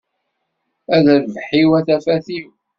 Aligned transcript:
A 0.95 0.97
rrbeḥ-iw, 1.17 1.69
a 1.79 1.81
tafat-iw! 1.87 2.49